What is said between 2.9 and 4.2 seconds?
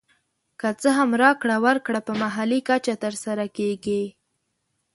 تر سره کېږي